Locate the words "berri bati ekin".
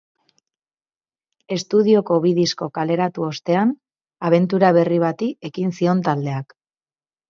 4.83-5.81